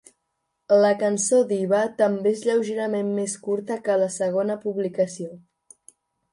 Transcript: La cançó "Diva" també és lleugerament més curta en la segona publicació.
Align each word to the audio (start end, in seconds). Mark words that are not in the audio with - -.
La 0.83 0.93
cançó 1.03 1.41
"Diva" 1.51 1.81
també 1.99 2.33
és 2.37 2.41
lleugerament 2.47 3.13
més 3.21 3.37
curta 3.47 3.79
en 3.93 4.03
la 4.07 4.11
segona 4.19 4.59
publicació. 4.67 5.33